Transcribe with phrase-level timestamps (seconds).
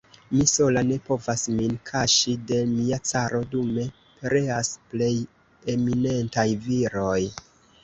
[0.35, 3.87] Mi sola ne povas min kaŝi de mia caro, dume
[4.23, 5.13] pereas plej
[5.77, 7.23] eminentaj viroj.